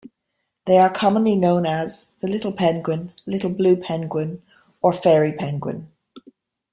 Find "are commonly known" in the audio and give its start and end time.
0.79-1.67